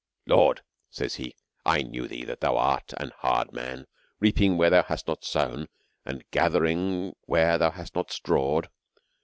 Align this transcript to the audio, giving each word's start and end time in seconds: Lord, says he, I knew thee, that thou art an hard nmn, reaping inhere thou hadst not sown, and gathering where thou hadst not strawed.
Lord, 0.25 0.63
says 0.89 1.13
he, 1.17 1.35
I 1.63 1.83
knew 1.83 2.07
thee, 2.07 2.23
that 2.25 2.39
thou 2.41 2.57
art 2.57 2.91
an 2.97 3.11
hard 3.19 3.49
nmn, 3.49 3.85
reaping 4.19 4.53
inhere 4.57 4.71
thou 4.71 4.81
hadst 4.81 5.07
not 5.07 5.23
sown, 5.23 5.67
and 6.07 6.23
gathering 6.31 7.13
where 7.27 7.59
thou 7.59 7.69
hadst 7.69 7.93
not 7.93 8.11
strawed. 8.11 8.69